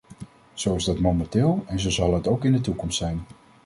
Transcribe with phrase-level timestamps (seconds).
[0.53, 3.25] Zo is dat momenteel en zo zal het ook in de toekomst zijn.